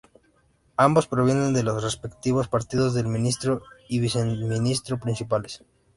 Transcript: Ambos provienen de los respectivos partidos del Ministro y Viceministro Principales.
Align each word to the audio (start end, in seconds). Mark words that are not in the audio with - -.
Ambos 0.77 1.05
provienen 1.05 1.53
de 1.53 1.61
los 1.61 1.83
respectivos 1.83 2.47
partidos 2.47 2.95
del 2.95 3.05
Ministro 3.07 3.61
y 3.87 3.99
Viceministro 3.99 4.97
Principales. 4.99 5.61